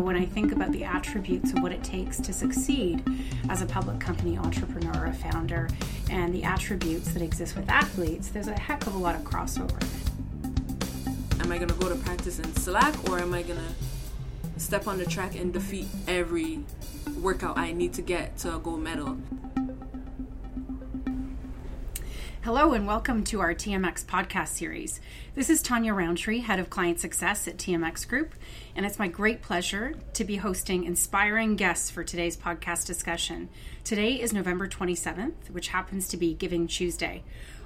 [0.00, 3.02] when I think about the attributes of what it takes to succeed
[3.48, 5.68] as a public company entrepreneur, or a founder,
[6.10, 9.80] and the attributes that exist with athletes, there's a heck of a lot of crossover.
[11.40, 14.86] Am I going to go to practice and slack, or am I going to step
[14.86, 16.60] on the track and defeat every
[17.20, 19.18] workout I need to get to a gold medal?
[22.52, 25.00] Hello, and welcome to our TMX podcast series.
[25.36, 28.34] This is Tanya Roundtree, head of client success at TMX Group,
[28.74, 33.50] and it's my great pleasure to be hosting inspiring guests for today's podcast discussion.
[33.84, 37.22] Today is November 27th, which happens to be Giving Tuesday.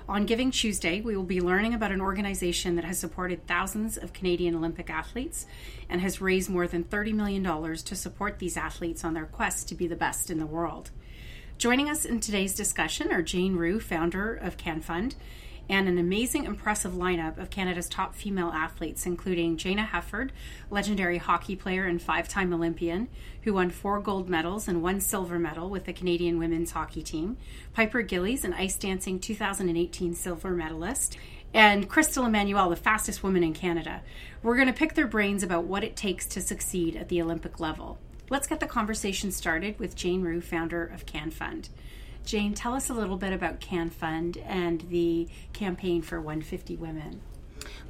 [0.06, 4.12] On Giving Tuesday, we will be learning about an organization that has supported thousands of
[4.12, 5.46] Canadian Olympic athletes
[5.88, 9.74] and has raised more than $30 million to support these athletes on their quest to
[9.74, 10.90] be the best in the world.
[11.56, 15.14] Joining us in today's discussion are Jane Roos, founder of CanFund,
[15.68, 20.30] and an amazing, impressive lineup of Canada's top female athletes, including Jayna Hefford,
[20.68, 23.09] legendary hockey player and five time Olympian,
[23.42, 27.38] who won four gold medals and one silver medal with the Canadian women's hockey team,
[27.73, 31.16] Piper Gilles, an ice dancing 2018 silver medalist,
[31.54, 34.02] and Crystal Emmanuel, the fastest woman in Canada.
[34.42, 37.60] We're going to pick their brains about what it takes to succeed at the Olympic
[37.60, 37.98] level.
[38.30, 41.68] Let's get the conversation started with Jane Roos, founder of CanFund.
[42.24, 47.20] Jane, tell us a little bit about CanFund and the campaign for 150 Women.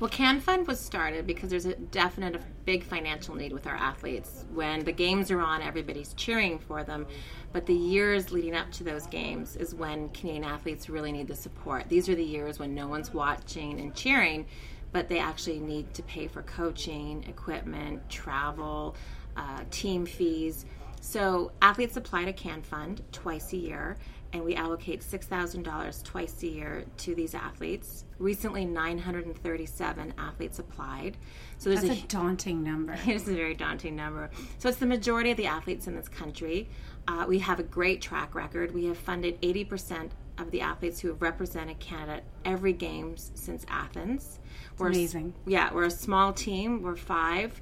[0.00, 4.44] Well, CanFund was started because there's a definite big financial need with our athletes.
[4.52, 7.06] When the games are on, everybody's cheering for them.
[7.52, 11.36] But the years leading up to those games is when Canadian athletes really need the
[11.36, 11.88] support.
[11.88, 14.46] These are the years when no one's watching and cheering,
[14.90, 18.96] but they actually need to pay for coaching, equipment, travel,
[19.36, 20.64] uh, team fees.
[21.00, 23.98] So athletes apply to CAN Fund twice a year,
[24.32, 28.04] and we allocate $6,000 twice a year to these athletes.
[28.18, 31.18] Recently, 937 athletes applied.
[31.58, 32.96] So there's That's a, a daunting number.
[33.06, 34.30] It's a very daunting number.
[34.58, 36.68] So it's the majority of the athletes in this country.
[37.06, 38.72] Uh, we have a great track record.
[38.72, 44.40] We have funded 80% of the athletes who have represented Canada every games since Athens.
[44.78, 45.34] We're amazing.
[45.46, 46.82] A, yeah, we're a small team.
[46.82, 47.60] We're five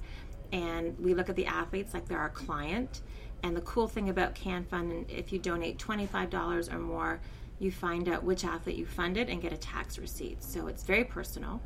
[0.52, 3.00] and we look at the athletes like they're our client.
[3.42, 7.20] And the cool thing about CanFund, if you donate $25 or more,
[7.58, 10.42] you find out which athlete you funded and get a tax receipt.
[10.42, 11.60] So it's very personal.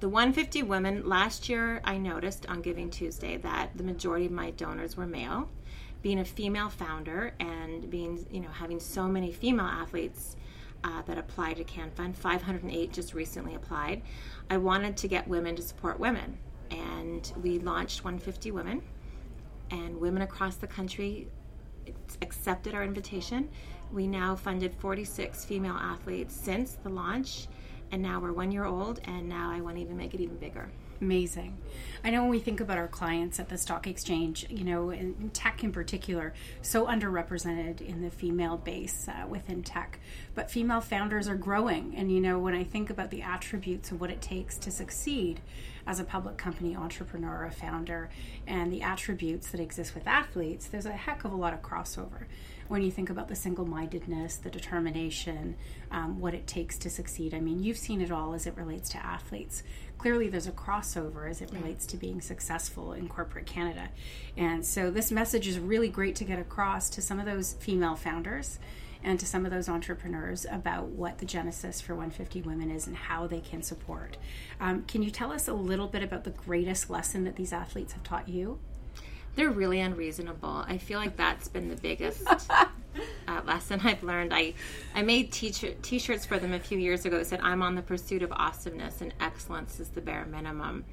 [0.00, 4.50] The 150 women, last year I noticed on Giving Tuesday that the majority of my
[4.50, 5.48] donors were male.
[6.00, 10.36] Being a female founder and being, you know, having so many female athletes
[10.82, 14.02] uh, that applied to CanFund, 508 just recently applied,
[14.50, 16.38] I wanted to get women to support women
[16.72, 18.82] and we launched 150 Women,
[19.70, 21.28] and women across the country
[22.20, 23.48] accepted our invitation.
[23.92, 27.46] We now funded 46 female athletes since the launch,
[27.92, 30.36] and now we're one year old, and now I want to even make it even
[30.36, 30.70] bigger.
[31.02, 31.58] Amazing.
[32.04, 35.30] I know when we think about our clients at the stock exchange, you know, in
[35.34, 36.32] tech in particular,
[36.62, 39.98] so underrepresented in the female base uh, within tech.
[40.36, 41.94] But female founders are growing.
[41.96, 45.40] And, you know, when I think about the attributes of what it takes to succeed
[45.88, 48.08] as a public company entrepreneur, a founder,
[48.46, 52.26] and the attributes that exist with athletes, there's a heck of a lot of crossover
[52.72, 55.54] when you think about the single mindedness, the determination,
[55.90, 57.34] um, what it takes to succeed.
[57.34, 59.62] I mean, you've seen it all as it relates to athletes
[60.02, 63.88] clearly there's a crossover as it relates to being successful in corporate Canada.
[64.36, 67.94] And so this message is really great to get across to some of those female
[67.94, 68.58] founders
[69.04, 72.96] and to some of those entrepreneurs about what the genesis for 150 Women is and
[72.96, 74.16] how they can support.
[74.58, 77.92] Um, can you tell us a little bit about the greatest lesson that these athletes
[77.92, 78.58] have taught you?
[79.34, 80.64] They're really unreasonable.
[80.66, 82.22] I feel like that's been the biggest
[83.28, 84.34] uh, lesson I've learned.
[84.34, 84.54] I
[84.94, 87.18] I made t-shirt, t-shirts for them a few years ago.
[87.18, 90.84] It said, "I'm on the pursuit of awesomeness, and excellence is the bare minimum."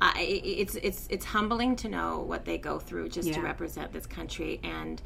[0.00, 3.34] Uh, it's it's it's humbling to know what they go through just yeah.
[3.34, 5.00] to represent this country, and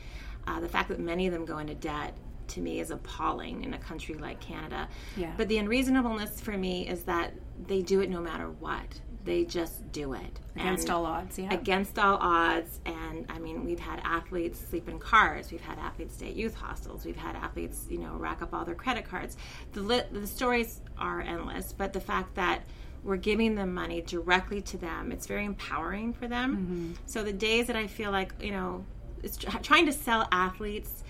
[0.46, 2.14] uh, the fact that many of them go into debt
[2.46, 4.88] to me is appalling in a country like Canada.
[5.16, 5.32] Yeah.
[5.36, 7.32] But the unreasonableness for me is that
[7.66, 10.40] they do it no matter what they just do it.
[10.56, 11.52] Against and all odds yeah.
[11.52, 12.80] against all odds.
[12.84, 15.50] And i mean we've had athletes sleep in cars.
[15.50, 17.04] We've had athletes stay at youth hostels.
[17.04, 19.36] We've had athletes you know rack up all their credit cards.
[19.72, 22.62] The li- the stories are endless but the fact that
[23.02, 26.56] we're giving them money directly to them it's very empowering for them.
[26.56, 26.92] Mm-hmm.
[27.06, 28.84] so the days that i feel like you know
[29.22, 31.04] it's trying to sell athletes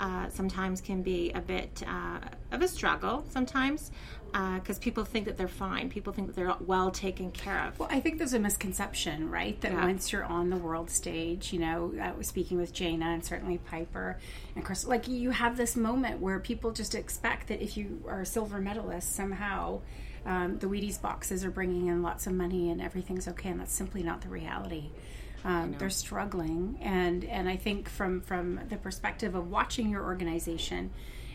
[0.00, 2.18] uh, sometimes can be a bit uh,
[2.50, 3.90] of a struggle sometimes
[4.34, 5.88] because uh, people think that they're fine.
[5.88, 7.78] People think that they're well taken care of.
[7.78, 9.60] Well, I think there's a misconception, right?
[9.60, 9.84] That yeah.
[9.84, 13.58] once you're on the world stage, you know, I was speaking with Jayna and certainly
[13.58, 14.18] Piper
[14.56, 18.22] and Chris, like you have this moment where people just expect that if you are
[18.22, 19.82] a silver medalist somehow,
[20.26, 23.72] um, the Wheaties boxes are bringing in lots of money and everything's okay, and that's
[23.72, 24.90] simply not the reality.
[25.44, 30.90] Um, they're struggling, and and I think from from the perspective of watching your organization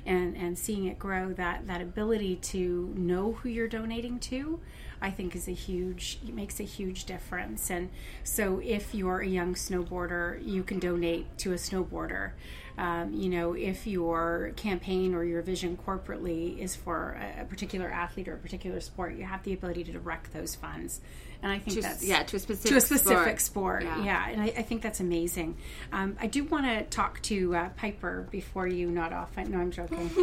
[0.06, 4.60] and and seeing it grow, that that ability to know who you're donating to,
[5.02, 7.70] I think is a huge it makes a huge difference.
[7.70, 7.90] And
[8.24, 12.32] so if you're a young snowboarder, you can donate to a snowboarder.
[12.78, 17.90] Um, you know, if your campaign or your vision corporately is for a, a, particular
[17.90, 21.02] athlete or a particular sport, you have the ability to direct those funds.
[21.42, 23.82] And I think to, that's yeah to a specific to a specific sport.
[23.82, 23.84] sport.
[23.84, 24.04] Yeah.
[24.04, 24.30] yeah.
[24.30, 25.56] and I, I, think that's amazing.
[25.94, 29.32] Um, I do want to talk to uh, Piper before you nod off.
[29.38, 30.10] I, no, I'm joking.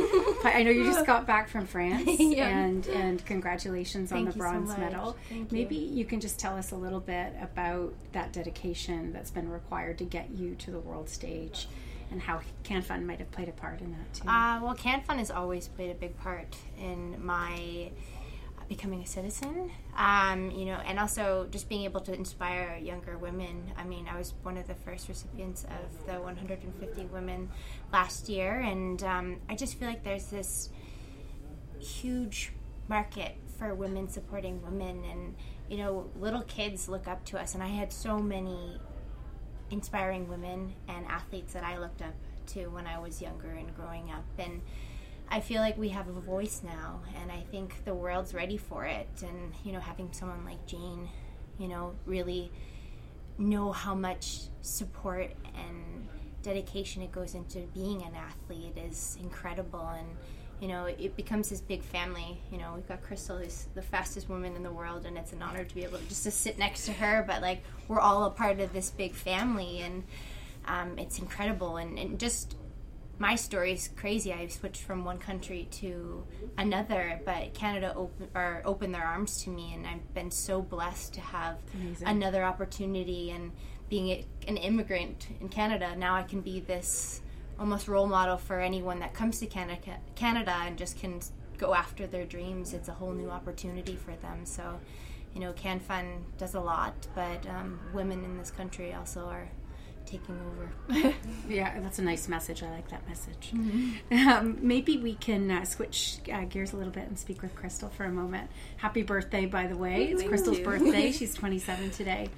[0.45, 2.49] I know you just got back from France, yeah.
[2.49, 5.17] and and congratulations Thank on the bronze so medal.
[5.31, 5.97] Thank Maybe you.
[5.97, 10.05] you can just tell us a little bit about that dedication that's been required to
[10.05, 11.67] get you to the world stage
[12.11, 14.29] and how CanFund might have played a part in that too.
[14.29, 17.91] Uh, well, CanFund has always played a big part in my
[18.69, 23.73] becoming a citizen, um, you know, and also just being able to inspire younger women.
[23.77, 27.51] I mean, I was one of the first recipients of the 150 women
[27.93, 30.71] last year, and um, I just feel like there's this
[31.79, 32.53] huge
[32.89, 35.35] market for women supporting women, and
[35.69, 38.79] you know, little kids look up to us, and I had so many
[39.71, 42.15] inspiring women and athletes that I looked up
[42.47, 44.61] to when I was younger and growing up, and
[45.29, 48.85] I feel like we have a voice now, and I think the world's ready for
[48.85, 49.09] it.
[49.23, 51.09] And you know, having someone like Jane,
[51.59, 52.53] you know, really
[53.39, 56.09] know how much support and
[56.43, 59.89] dedication it goes into being an athlete is incredible.
[59.89, 60.07] And
[60.61, 62.41] you know, it becomes this big family.
[62.51, 65.43] You know, we've got Crystal, who's the fastest woman in the world, and it's an
[65.43, 67.25] honor to be able to just to sit next to her.
[67.27, 70.05] But like, we're all a part of this big family, and
[70.67, 71.77] um, it's incredible.
[71.77, 72.57] And, and just
[73.19, 74.33] my story is crazy.
[74.33, 76.25] I switched from one country to
[76.59, 81.15] another, but Canada open, or opened their arms to me, and I've been so blessed
[81.15, 82.09] to have Amazing.
[82.09, 83.31] another opportunity.
[83.31, 83.53] And
[83.89, 87.23] being a, an immigrant in Canada, now I can be this
[87.59, 91.21] almost role model for anyone that comes to Canada, Canada and just can
[91.57, 92.75] go after their dreams.
[92.75, 94.45] It's a whole new opportunity for them.
[94.45, 94.79] So,
[95.35, 99.49] you know, CanFund does a lot, but um, women in this country also are
[100.07, 101.15] taking over.
[101.49, 102.63] yeah, that's a nice message.
[102.63, 103.53] I like that message.
[103.53, 104.29] Mm-hmm.
[104.29, 107.89] Um, maybe we can uh, switch uh, gears a little bit and speak with Crystal
[107.89, 108.51] for a moment.
[108.77, 110.05] Happy birthday, by the way.
[110.05, 110.65] It's Thank Crystal's you.
[110.65, 111.13] birthday.
[111.13, 112.29] She's 27 today.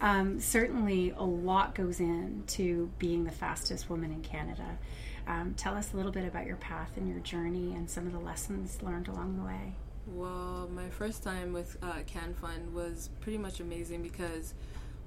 [0.00, 4.78] Um, certainly, a lot goes into being the fastest woman in Canada.
[5.26, 8.12] Um, tell us a little bit about your path and your journey and some of
[8.12, 9.74] the lessons learned along the way.
[10.06, 14.54] Well, my first time with uh, CanFund was pretty much amazing because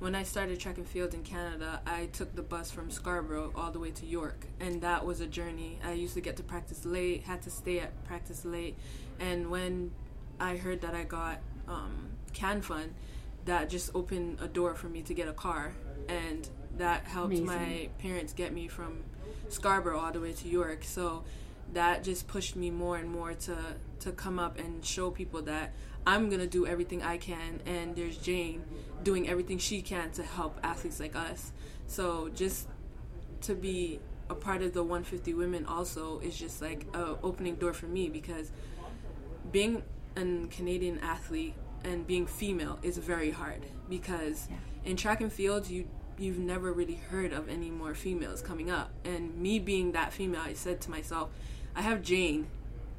[0.02, 3.70] when I started track and field in Canada, I took the bus from Scarborough all
[3.70, 5.78] the way to York, and that was a journey.
[5.86, 8.76] I used to get to practice late, had to stay at practice late,
[9.20, 9.92] and when
[10.40, 11.38] I heard that I got
[11.68, 12.90] um, CanFund,
[13.46, 15.76] that just opened a door for me to get a car,
[16.10, 16.50] and
[16.80, 17.46] that helped Amazing.
[17.46, 19.04] my parents get me from
[19.50, 20.84] Scarborough all the way to York.
[20.84, 21.26] So
[21.74, 23.58] that just pushed me more and more to
[24.00, 25.74] to come up and show people that
[26.06, 28.64] I'm gonna do everything I can, and there's Jane
[29.04, 31.52] doing everything she can to help athletes like us.
[31.88, 32.68] So just
[33.42, 37.74] to be a part of the 150 women also is just like a opening door
[37.74, 38.52] for me because
[39.52, 39.84] being
[40.16, 41.54] a Canadian athlete
[41.84, 44.48] and being female is very hard because
[44.86, 45.88] in track and field you
[46.18, 50.42] you've never really heard of any more females coming up and me being that female
[50.42, 51.30] I said to myself
[51.76, 52.48] I have Jane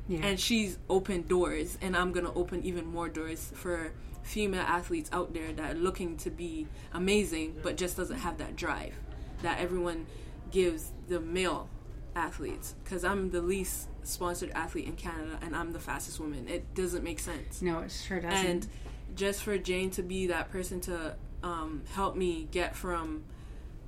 [0.08, 0.20] Yeah.
[0.26, 3.92] and she's opened doors and i'm gonna open even more doors for
[4.24, 8.56] female athletes out there that are looking to be amazing but just doesn't have that
[8.56, 8.94] drive
[9.42, 10.06] that everyone
[10.50, 11.68] gives the male
[12.16, 16.74] athletes because i'm the least sponsored athlete in canada and i'm the fastest woman it
[16.74, 18.46] doesn't make sense no, it sure doesn't.
[18.46, 18.68] and
[19.14, 21.14] just for Jane to be that person to
[21.44, 23.22] um, help me get from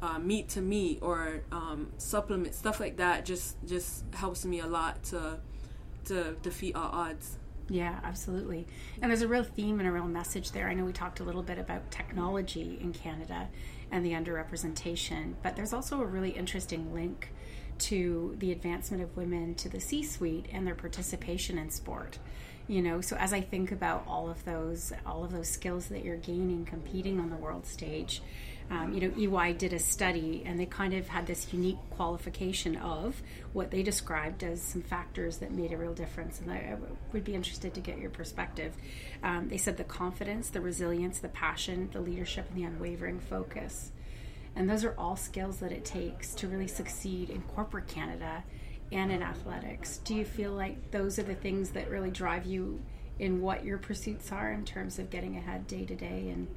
[0.04, 4.66] uh, meet to meet or um, supplement stuff like that just just helps me a
[4.66, 5.38] lot to
[6.04, 7.38] to defeat all odds.
[7.70, 8.66] Yeah, absolutely.
[9.00, 10.68] And there's a real theme and a real message there.
[10.68, 13.48] I know we talked a little bit about technology in Canada
[13.90, 17.30] and the underrepresentation, but there's also a really interesting link
[17.78, 22.18] to the advancement of women to the C suite and their participation in sport.
[22.66, 26.04] You know, so as I think about all of those, all of those skills that
[26.04, 28.22] you're gaining competing on the world stage,
[28.70, 32.76] um, you know, EY did a study and they kind of had this unique qualification
[32.76, 36.40] of what they described as some factors that made a real difference.
[36.40, 36.76] And I, I
[37.12, 38.74] would be interested to get your perspective.
[39.22, 43.92] Um, they said the confidence, the resilience, the passion, the leadership, and the unwavering focus.
[44.56, 48.44] And those are all skills that it takes to really succeed in corporate Canada
[48.92, 49.98] and in athletics.
[49.98, 52.80] Do you feel like those are the things that really drive you
[53.18, 56.48] in what your pursuits are in terms of getting ahead day to day and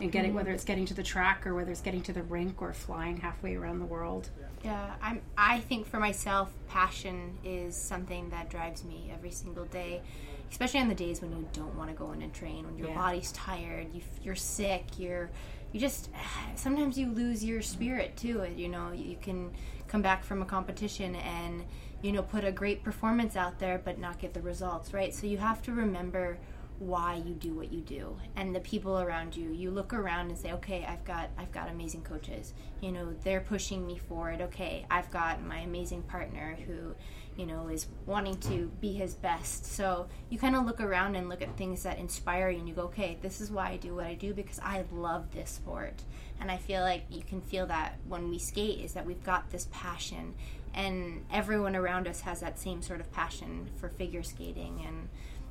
[0.00, 0.38] and getting mm-hmm.
[0.38, 3.16] whether it's getting to the track or whether it's getting to the rink or flying
[3.16, 4.28] halfway around the world.
[4.64, 5.20] Yeah, I'm.
[5.36, 10.02] I think for myself, passion is something that drives me every single day,
[10.50, 12.88] especially on the days when you don't want to go in and train, when your
[12.88, 12.94] Yeah.
[12.94, 15.30] body's tired, you, you're sick, you're,
[15.72, 16.10] you just.
[16.56, 18.42] Sometimes you lose your spirit too.
[18.42, 19.50] Uh, you know, you can
[19.86, 21.64] come back from a competition and
[22.02, 25.14] you know put a great performance out there, but not get the results right.
[25.14, 26.38] So you have to remember
[26.78, 28.16] why you do what you do.
[28.36, 31.68] And the people around you you look around and say okay i've got i've got
[31.68, 32.54] amazing coaches.
[32.80, 34.40] You know they're pushing me forward.
[34.40, 36.94] Okay i've got my amazing partner who
[37.36, 39.66] you know is wanting to be his best.
[39.66, 42.74] So you kind of look around and look at things that inspire you and you
[42.74, 46.02] go okay this is why i do what i do because i love this sport.
[46.40, 49.50] And i feel like you can feel that when we skate is that we've got
[49.50, 50.34] this passion.
[50.74, 55.08] And everyone around us has that same sort of passion for figure skating and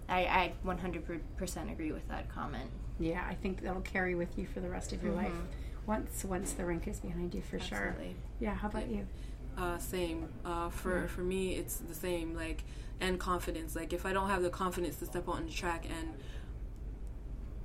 [0.10, 2.70] I, I 100% agree with that comment.
[3.00, 5.34] Yeah, I think that'll carry with you for the rest of your life
[5.86, 7.90] once once the rink is behind you for sure.
[7.90, 8.16] Absolutely.
[8.40, 9.06] Yeah, how about you?
[9.58, 10.30] Uh, same.
[10.46, 12.36] Uh, for for me, it's the same.
[12.36, 12.64] Like
[13.00, 13.76] and confidence.
[13.76, 16.14] Like if I don't have the confidence to step out on the track and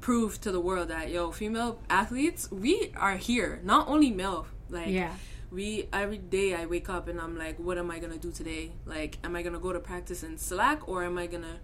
[0.00, 3.60] prove to the world that yo, female athletes, we are here.
[3.64, 4.46] Not only male.
[4.68, 5.12] Like Yeah.
[5.50, 8.72] we every day I wake up and I'm like, what am I gonna do today?
[8.84, 11.60] Like, am I gonna go to practice and slack or am I gonna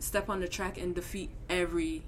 [0.00, 2.02] step on the track and defeat every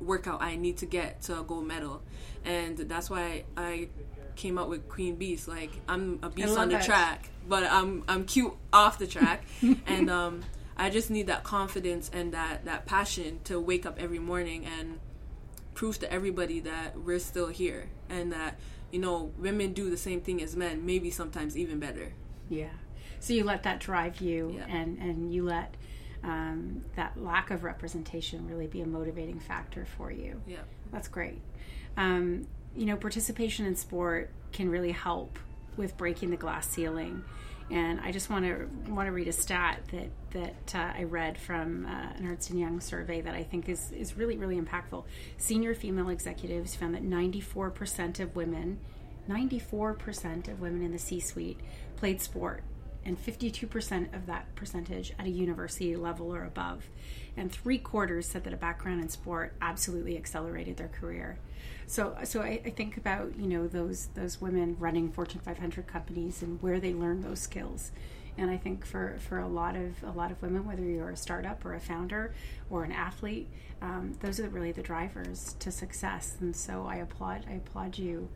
[0.00, 2.02] workout I need to get to a gold medal?
[2.44, 3.88] And that's why I
[4.34, 5.46] came up with Queen Beast.
[5.48, 6.84] Like I'm a beast on the it.
[6.84, 9.44] track, but I'm I'm cute off the track,
[9.86, 10.40] and um,
[10.76, 14.98] I just need that confidence and that that passion to wake up every morning and
[15.74, 18.58] prove to everybody that we're still here and that
[18.90, 22.12] you know women do the same thing as men, maybe sometimes even better.
[22.48, 22.70] Yeah.
[23.20, 24.66] So you let that drive you, Yeah.
[24.68, 25.76] and and you let
[26.24, 30.40] um, that lack of representation really be a motivating factor for you.
[30.46, 30.58] Yeah.
[30.92, 31.40] That's great.
[31.96, 35.38] Um, you know, participation in sport can really help
[35.76, 37.24] with breaking the glass ceiling.
[37.70, 41.38] And I just want to want to read a stat that that uh, I read
[41.38, 45.04] from uh, an Ernst and Young survey that I think is is really really impactful.
[45.38, 48.78] Senior female executives found that 94% of women,
[49.28, 51.60] 94% of women in the C-suite
[51.96, 52.62] played sport
[53.04, 56.84] and 52% of that percentage at a university level or above.
[57.36, 61.38] And three quarters said that a background in sport absolutely accelerated their career.
[61.86, 66.42] So, so I, I think about you know those those women running Fortune 500 companies
[66.42, 67.90] and where they learn those skills.
[68.38, 71.16] And I think for, for a lot of a lot of women, whether you're a
[71.16, 72.34] startup or a founder
[72.70, 73.48] or an athlete,
[73.82, 76.36] um, those are really the drivers to success.
[76.40, 78.28] And so I applaud I applaud you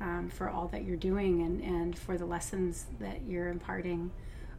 [0.00, 4.10] um, for all that you're doing and, and for the lessons that you're imparting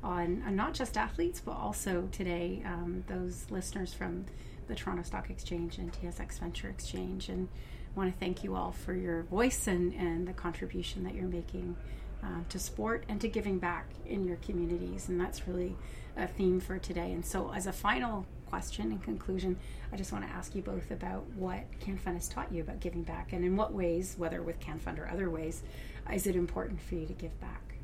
[0.04, 4.26] on, on not just athletes, but also today um, those listeners from
[4.68, 7.30] the Toronto Stock Exchange and TSX Venture Exchange.
[7.30, 7.48] And
[7.96, 11.28] I want to thank you all for your voice and, and the contribution that you're
[11.28, 11.76] making
[12.24, 15.10] uh, to sport and to giving back in your communities.
[15.10, 15.76] And that's really
[16.16, 17.12] a theme for today.
[17.12, 19.58] And so, as a final question in conclusion,
[19.94, 23.02] I just want to ask you both about what CanFund has taught you about giving
[23.02, 25.64] back and in what ways, whether with CanFund or other ways,
[26.12, 27.76] is it important for you to give back?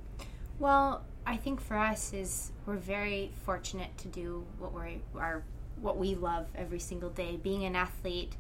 [0.60, 5.44] Well, I think for us is we're very fortunate to do what we are
[5.80, 7.38] what we love every single day.
[7.38, 8.36] Being an athlete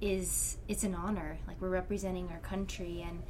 [0.00, 1.36] is it's an honor.
[1.46, 3.22] Like we're representing our country and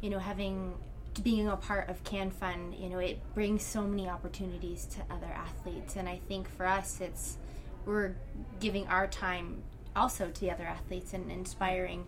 [0.00, 0.74] you know having
[1.22, 5.94] being a part of CanFund, you know, it brings so many opportunities to other athletes
[5.94, 7.38] and I think for us it's
[7.86, 8.16] we're
[8.60, 9.62] giving our time
[9.96, 12.06] also to the other athletes and inspiring,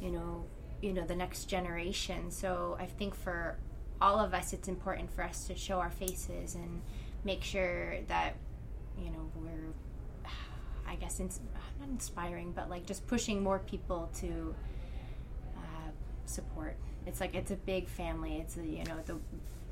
[0.00, 0.44] you know,
[0.82, 2.30] you know the next generation.
[2.30, 3.56] So I think for
[4.00, 6.82] all of us, it's important for us to show our faces and
[7.24, 8.34] make sure that
[8.98, 9.72] you know we're,
[10.86, 11.40] I guess, ins-
[11.80, 14.54] not inspiring, but like just pushing more people to
[15.56, 15.90] uh,
[16.26, 16.76] support.
[17.06, 18.36] It's like it's a big family.
[18.36, 19.16] It's a, you know the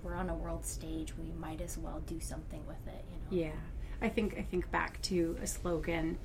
[0.03, 1.17] we're on a world stage.
[1.17, 3.05] We might as well do something with it.
[3.31, 3.47] You know.
[3.47, 3.61] Yeah,
[4.05, 6.19] I think I think back to a slogan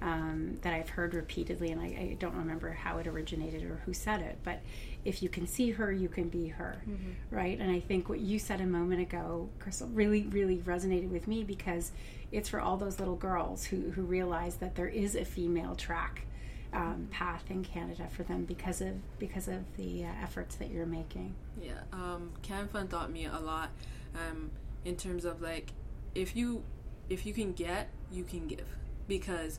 [0.00, 3.92] um, that I've heard repeatedly, and I, I don't remember how it originated or who
[3.92, 4.60] said it, but
[5.04, 6.82] if you can see her, you can be her,
[7.30, 7.58] right?
[7.58, 11.42] And I think what you said a moment ago, Crystal, really, really resonated with me
[11.42, 11.92] because
[12.32, 16.26] it's for all those little girls who who realize that there is a female track.
[16.72, 20.86] Um, path in Canada for them because of because of the uh, efforts that you're
[20.86, 21.32] making.
[21.62, 23.70] Yeah, um, CanFund taught me a lot
[24.16, 24.50] um,
[24.84, 25.70] in terms of like
[26.16, 26.64] if you
[27.08, 28.66] if you can get, you can give.
[29.06, 29.58] Because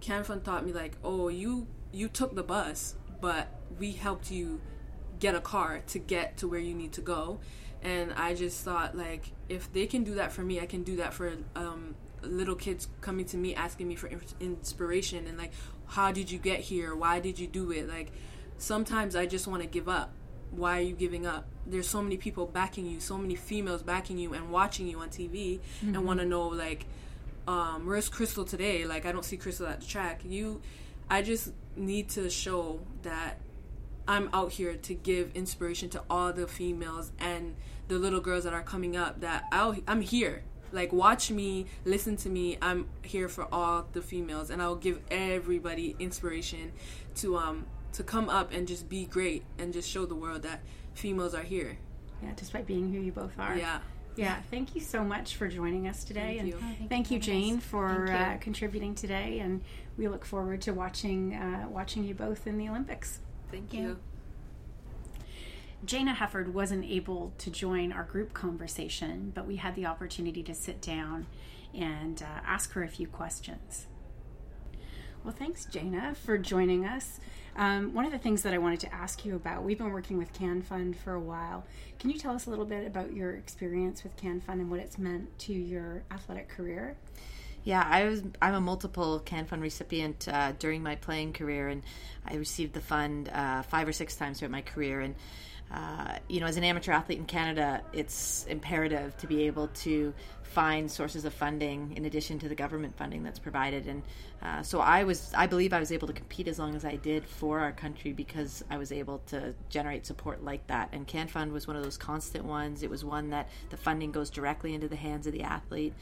[0.00, 3.48] CanFund taught me like oh you you took the bus, but
[3.78, 4.60] we helped you
[5.18, 7.40] get a car to get to where you need to go,
[7.82, 10.96] and I just thought like if they can do that for me, I can do
[10.96, 15.52] that for um, little kids coming to me asking me for inspiration and like
[15.86, 16.94] how did you get here?
[16.94, 17.88] Why did you do it?
[17.88, 18.12] Like
[18.60, 20.12] sometimes i just want to give up
[20.50, 21.46] why are you giving up?
[21.66, 25.08] There's so many people backing you so many females backing you and watching you on
[25.08, 25.94] tv mm-hmm.
[25.94, 26.86] and want to know like
[27.46, 28.84] um, where's crystal today?
[28.84, 30.22] Like i don't see crystal at the track.
[30.24, 30.60] You
[31.08, 33.38] i just need to show that
[34.06, 37.54] i'm out here to give inspiration to all the females and
[37.88, 40.42] the little girls that are coming up that I'll, i'm here.
[40.72, 42.56] Like watch me listen to me.
[42.62, 46.72] I'm here for all the females and i'll give everybody inspiration
[47.16, 50.60] to um to come up and just be great and just show the world that
[50.94, 51.78] females are here.
[52.22, 53.56] Yeah despite being who you both are.
[53.56, 53.80] Yeah.
[54.16, 56.20] Yeah thank you so much for joining us today.
[56.20, 56.54] Thank and you.
[56.56, 57.64] Oh, thank, thank, you jane us.
[57.64, 59.40] for uh, contributing today.
[59.40, 59.62] And
[59.96, 63.20] we look forward to watching uh, watching you both in the olympics.
[63.50, 63.98] Thank you.
[65.84, 70.54] Jayna Hefford wasn't able to join our group conversation, but we had the opportunity to
[70.54, 71.26] sit down
[71.74, 73.86] and uh, ask her a few questions.
[75.24, 77.20] Well, thanks, Jayna, for joining us.
[77.60, 80.16] Um, one of the things that I wanted to ask you about, we've been working
[80.16, 81.62] with Can Fund for a while.
[81.98, 84.80] Can you tell us a little bit about your experience with Can Fund and what
[84.80, 86.96] it's meant to your athletic career?
[87.64, 88.22] Yeah, I was.
[88.40, 91.82] I'm a multiple Can Fund recipient uh, during my playing career, and
[92.26, 95.00] I received the fund uh, five or six times throughout my career.
[95.00, 95.14] And
[95.72, 100.12] uh, you know, as an amateur athlete in Canada, it's imperative to be able to
[100.42, 103.86] find sources of funding in addition to the government funding that's provided.
[103.86, 104.02] And
[104.42, 106.96] uh, so I was, I believe I was able to compete as long as I
[106.96, 110.88] did for our country because I was able to generate support like that.
[110.90, 112.82] And Can Fund was one of those constant ones.
[112.82, 115.94] It was one that the funding goes directly into the hands of the athlete.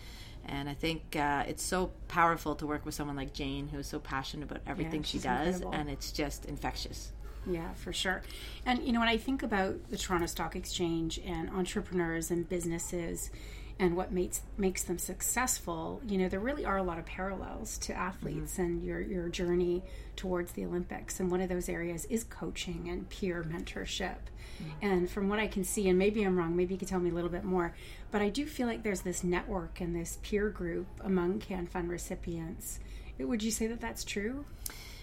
[0.49, 3.87] And I think uh, it's so powerful to work with someone like Jane, who is
[3.87, 5.75] so passionate about everything yeah, she does, incredible.
[5.75, 7.13] and it's just infectious.
[7.47, 8.23] Yeah, for sure.
[8.67, 13.31] And you know, when I think about the Toronto Stock Exchange and entrepreneurs and businesses
[13.81, 17.79] and what makes makes them successful, you know, there really are a lot of parallels
[17.79, 18.63] to athletes mm-hmm.
[18.63, 19.83] and your your journey
[20.17, 21.21] towards the Olympics.
[21.21, 24.17] And one of those areas is coaching and peer mentorship.
[24.61, 24.71] Mm-hmm.
[24.83, 27.11] And from what I can see, and maybe I'm wrong, maybe you could tell me
[27.11, 27.75] a little bit more,
[28.11, 31.89] but I do feel like there's this network and this peer group among Can Fund
[31.89, 32.81] recipients.
[33.19, 34.45] Would you say that that's true?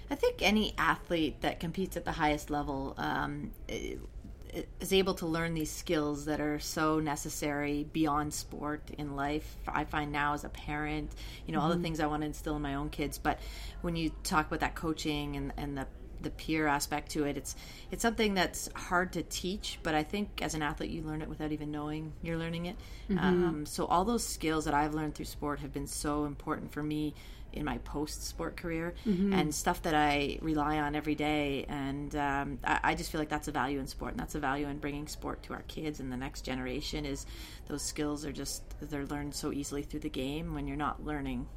[0.10, 3.52] I think any athlete that competes at the highest level um,
[4.80, 9.56] is able to learn these skills that are so necessary beyond sport in life.
[9.68, 11.12] I find now as a parent,
[11.46, 11.64] you know, mm-hmm.
[11.64, 11.84] all the mm-hmm.
[11.84, 13.18] things I want to instill in my own kids.
[13.18, 13.40] But
[13.82, 15.88] when you talk about that coaching and, and the
[16.22, 17.56] the peer aspect to it, it's
[17.92, 19.80] it's something that's hard to teach.
[19.84, 22.78] But I think as an athlete, you learn it without even knowing you're learning it.
[23.10, 23.26] Mm-hmm.
[23.26, 26.82] Um, so all those skills that I've learned through sport have been so important for
[26.82, 27.14] me
[27.56, 29.34] in my post sport career mm-hmm.
[29.34, 31.66] and stuff that I rely on every day.
[31.68, 34.40] And um, I, I, just feel like that's a value in sport, and that's a
[34.40, 37.06] value in bringing sport to our kids and the next generation.
[37.06, 37.26] Is
[37.68, 41.48] those skills are just they're learned so easily through the game when you're not learning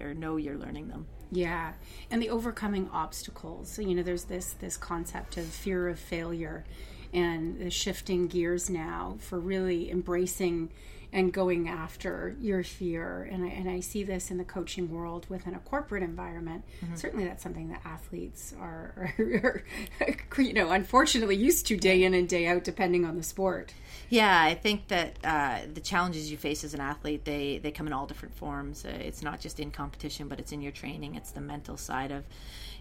[0.00, 1.06] or know you're learning them.
[1.30, 1.74] Yeah,
[2.10, 3.70] and the overcoming obstacles.
[3.70, 6.64] So, you know, there's this this concept of fear of failure,
[7.12, 10.70] and the shifting gears now for really embracing
[11.12, 13.28] and going after your fear.
[13.30, 16.64] And I, and I see this in the coaching world within a corporate environment.
[16.84, 16.96] Mm-hmm.
[16.96, 19.62] Certainly, that's something that athletes are, are,
[20.42, 23.72] you know, unfortunately used to day in and day out, depending on the sport.
[24.10, 27.86] Yeah, I think that uh, the challenges you face as an athlete they they come
[27.86, 28.84] in all different forms.
[28.84, 31.14] Uh, it's not just in competition, but it's in your training.
[31.14, 32.24] It's the mental side of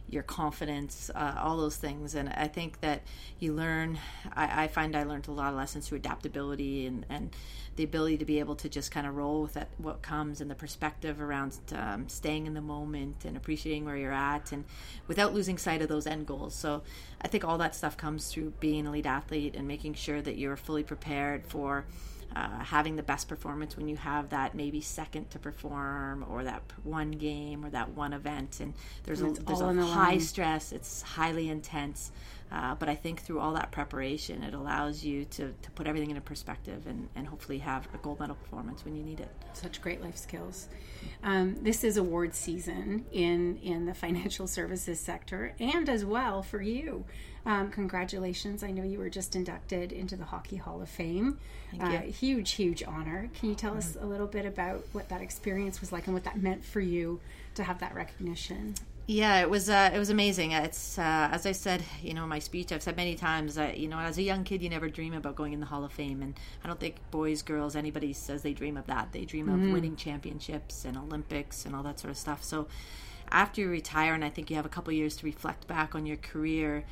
[0.09, 2.15] your confidence, uh, all those things.
[2.15, 3.01] And I think that
[3.39, 3.99] you learn,
[4.33, 7.35] I, I, find I learned a lot of lessons through adaptability and, and
[7.75, 10.49] the ability to be able to just kind of roll with it, what comes and
[10.49, 14.63] the perspective around um, staying in the moment and appreciating where you're at and
[15.07, 16.55] without losing sight of those end goals.
[16.55, 16.83] So
[17.21, 20.37] I think all that stuff comes through being an elite athlete and making sure that
[20.37, 21.85] you're fully prepared for
[22.35, 26.61] uh, having the best performance when you have that maybe second to perform or that
[26.83, 30.19] one game or that one event and there's and a, there's a high line.
[30.19, 32.11] stress it's highly intense
[32.51, 36.09] uh, but I think through all that preparation it allows you to, to put everything
[36.09, 39.81] into perspective and, and hopefully have a gold medal performance when you need it such
[39.81, 40.67] great life skills
[41.23, 46.61] um, this is award season in in the financial services sector and as well for
[46.61, 47.05] you
[47.47, 48.61] um, congratulations.
[48.61, 51.39] I know you were just inducted into the Hockey Hall of Fame.
[51.79, 53.29] Uh, huge, huge honor.
[53.39, 53.79] Can you tell mm-hmm.
[53.79, 56.81] us a little bit about what that experience was like and what that meant for
[56.81, 57.21] you
[57.55, 58.75] to have that recognition?
[59.09, 60.51] Yeah, it was uh, it was amazing.
[60.51, 63.77] It's uh, as I said, you know, in my speech, I've said many times that
[63.77, 65.93] you know, as a young kid, you never dream about going in the Hall of
[65.93, 69.13] Fame, and I don't think boys, girls, anybody says they dream of that.
[69.13, 72.43] They dream of winning championships and Olympics and all that sort of stuff.
[72.43, 72.67] So,
[73.31, 76.05] after you retire, and I think you have a couple years to reflect back on
[76.05, 76.83] your career,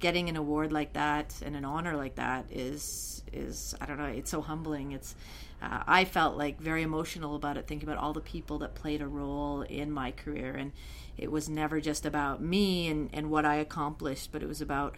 [0.00, 4.06] getting an award like that and an honor like that is is I don't know.
[4.06, 4.90] It's so humbling.
[4.90, 5.14] It's
[5.62, 9.02] uh, I felt like very emotional about it, thinking about all the people that played
[9.02, 10.72] a role in my career, and
[11.18, 14.96] it was never just about me and and what I accomplished, but it was about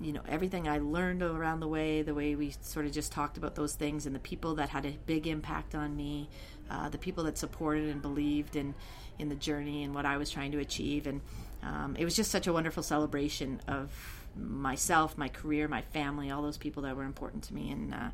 [0.00, 3.38] you know everything I learned around the way, the way we sort of just talked
[3.38, 6.28] about those things, and the people that had a big impact on me,
[6.70, 8.74] uh, the people that supported and believed in
[9.18, 11.22] in the journey and what I was trying to achieve, and
[11.62, 13.90] um, it was just such a wonderful celebration of
[14.36, 18.10] myself, my career, my family, all those people that were important to me, and uh,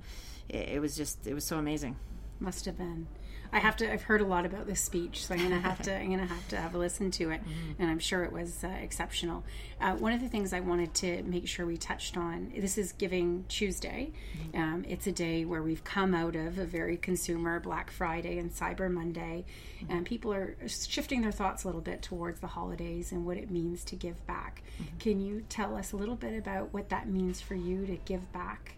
[0.49, 1.97] it, it was just it was so amazing.
[2.41, 3.09] Must have been.
[3.53, 3.91] I have to.
[3.91, 5.97] I've heard a lot about this speech, so I'm gonna have to.
[5.99, 7.81] I'm gonna have to have a listen to it, mm-hmm.
[7.81, 9.43] and I'm sure it was uh, exceptional.
[9.81, 12.53] Uh, one of the things I wanted to make sure we touched on.
[12.55, 14.13] This is Giving Tuesday.
[14.37, 14.61] Mm-hmm.
[14.61, 18.51] Um, it's a day where we've come out of a very consumer Black Friday and
[18.51, 19.45] Cyber Monday,
[19.83, 19.93] mm-hmm.
[19.93, 23.51] and people are shifting their thoughts a little bit towards the holidays and what it
[23.51, 24.63] means to give back.
[24.81, 24.99] Mm-hmm.
[24.99, 28.31] Can you tell us a little bit about what that means for you to give
[28.33, 28.75] back?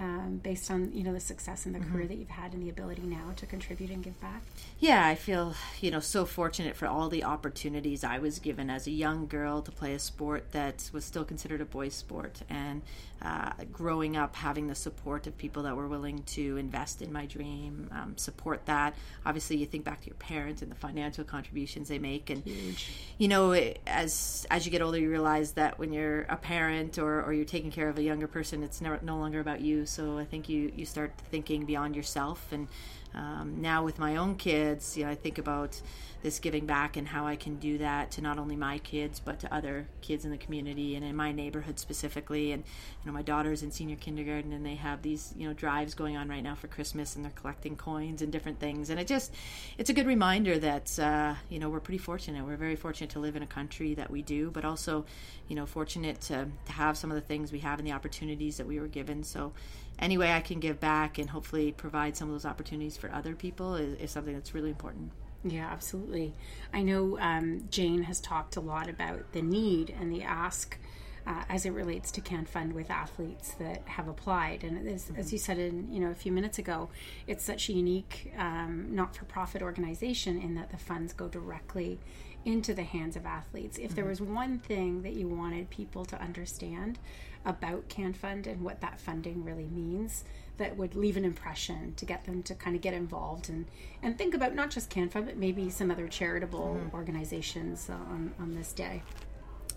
[0.00, 1.92] Um, based on you know the success and the mm-hmm.
[1.92, 4.42] career that you've had and the ability now to contribute and give back?
[4.78, 8.86] Yeah, I feel you know so fortunate for all the opportunities I was given as
[8.86, 12.80] a young girl to play a sport that was still considered a boys' sport, and
[13.22, 17.26] uh, growing up having the support of people that were willing to invest in my
[17.26, 18.94] dream, um, support that.
[19.26, 22.90] Obviously, you think back to your parents and the financial contributions they make, and Huge.
[23.18, 23.52] you know,
[23.86, 27.44] as as you get older, you realize that when you're a parent or, or you're
[27.44, 29.84] taking care of a younger person, it's never, no longer about you.
[29.90, 32.68] So I think you you start thinking beyond yourself and
[33.14, 35.80] um, now with my own kids, you know, I think about
[36.22, 39.40] this giving back and how I can do that to not only my kids but
[39.40, 42.52] to other kids in the community and in my neighborhood specifically.
[42.52, 45.94] And you know, my daughter's in senior kindergarten and they have these you know drives
[45.94, 48.90] going on right now for Christmas and they're collecting coins and different things.
[48.90, 49.32] And it just
[49.78, 52.44] it's a good reminder that uh, you know we're pretty fortunate.
[52.44, 55.06] We're very fortunate to live in a country that we do, but also
[55.48, 58.58] you know fortunate to, to have some of the things we have and the opportunities
[58.58, 59.24] that we were given.
[59.24, 59.52] So
[60.00, 63.34] any way I can give back and hopefully provide some of those opportunities for other
[63.34, 65.12] people is, is something that's really important.
[65.44, 66.34] Yeah, absolutely.
[66.72, 70.78] I know um, Jane has talked a lot about the need and the ask
[71.26, 74.64] uh, as it relates to Can Fund with athletes that have applied.
[74.64, 75.16] And mm-hmm.
[75.16, 76.88] as you said in you know a few minutes ago,
[77.26, 81.98] it's such a unique um, not-for-profit organization in that the funds go directly
[82.44, 83.78] into the hands of athletes.
[83.78, 83.94] If mm-hmm.
[83.96, 86.98] there was one thing that you wanted people to understand
[87.44, 90.24] about Can Fund and what that funding really means
[90.58, 93.66] that would leave an impression to get them to kind of get involved and,
[94.02, 96.94] and think about not just Can Fund, but maybe some other charitable mm-hmm.
[96.94, 99.02] organizations on, on this day.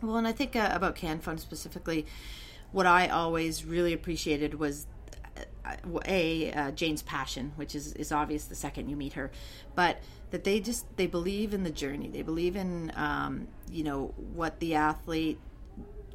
[0.02, 2.06] Well, and I think uh, about Can Fund specifically,
[2.74, 4.86] what I always really appreciated was
[6.06, 9.32] a uh, Jane's passion, which is is obvious the second you meet her,
[9.76, 12.10] but that they just they believe in the journey.
[12.10, 15.40] They believe in um, you know what the athlete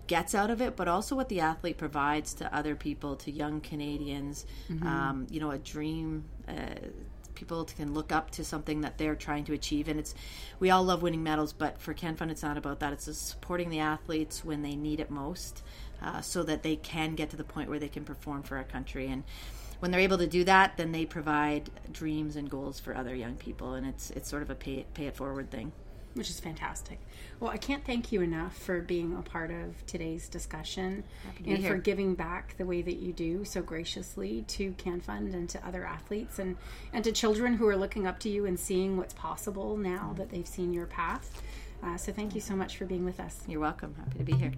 [0.07, 3.61] gets out of it, but also what the athlete provides to other people, to young
[3.61, 4.47] Canadians.
[4.69, 4.87] Mm-hmm.
[4.87, 6.25] Um, you know, a dream.
[6.49, 6.89] Uh,
[7.39, 10.15] people can look up to something that they're trying to achieve, and it's
[10.59, 12.93] we all love winning medals, but for Can Fund, it's not about that.
[12.93, 15.63] It's supporting the athletes when they need it most,
[16.03, 18.65] uh, so that they can get to the point where they can perform for our
[18.65, 19.07] country.
[19.07, 19.23] And
[19.79, 23.37] when they're able to do that, then they provide dreams and goals for other young
[23.37, 25.73] people, and it's it's sort of a pay pay it forward thing
[26.15, 27.01] which is fantastic.
[27.41, 31.05] Well, I can't thank you enough for being a part of today's discussion
[31.47, 35.67] and for giving back the way that you do so graciously to CanFund and to
[35.67, 36.57] other athletes and,
[36.93, 40.31] and to children who are looking up to you and seeing what's possible now that
[40.31, 41.43] they've seen your path.
[41.83, 43.45] Uh, so thank you so much for being with us.
[43.47, 43.95] You're welcome.
[43.95, 44.53] Happy to be here.